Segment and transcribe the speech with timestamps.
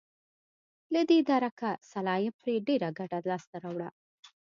[0.93, 3.89] له دې درکه سلایم پرې ډېره ګټه لاسته راوړه.